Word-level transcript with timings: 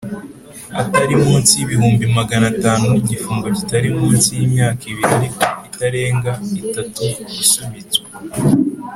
atari 0.81 1.13
munsi 1.23 1.51
y 1.55 1.63
ibihumbi 1.65 2.03
magana 2.17 2.45
atanu 2.53 2.83
n’igifungo 2.91 3.45
kitari 3.57 3.89
munsi 3.99 4.29
y’imyaka 4.39 4.81
ibiri 4.91 5.13
ariko 5.17 5.41
itarenga 5.67 6.31
itatu 6.61 7.03
isubitswe. 7.43 8.01